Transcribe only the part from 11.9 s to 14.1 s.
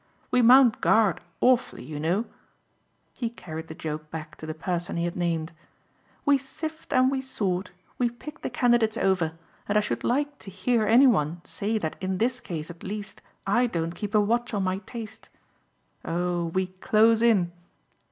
in this case at least I don't